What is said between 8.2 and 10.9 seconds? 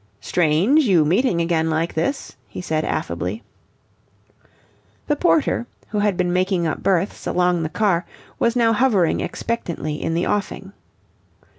was now hovering expectantly in the offing.